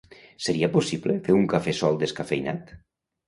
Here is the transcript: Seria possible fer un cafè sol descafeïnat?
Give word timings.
Seria 0.45 0.69
possible 0.77 1.17
fer 1.27 1.35
un 1.41 1.45
cafè 1.53 1.75
sol 1.81 2.01
descafeïnat? 2.05 2.73